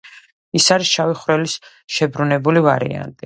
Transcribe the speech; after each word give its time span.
ის 0.59 0.69
არის 0.75 0.93
შავი 0.93 1.17
ხვრელის 1.19 1.57
შებრუნებული 1.99 2.67
ვარიანტი. 2.69 3.19